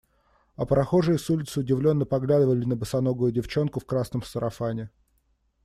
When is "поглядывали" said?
2.07-2.65